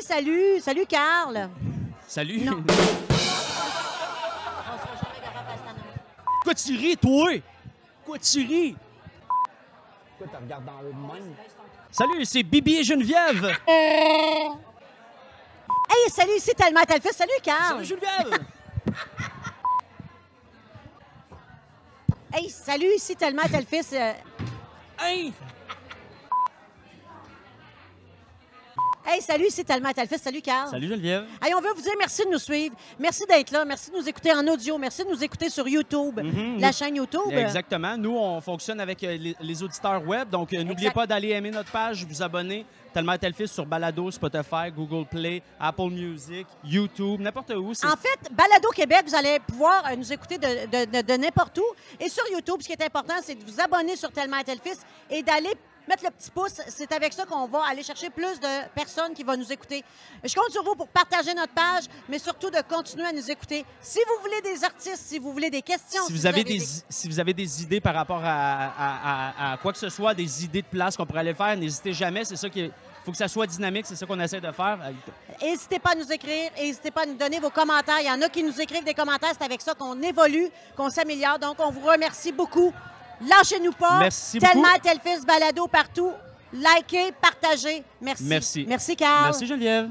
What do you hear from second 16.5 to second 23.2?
Talma Talfus. Salut, Carl! Salut Geneviève. Hey, salut, ici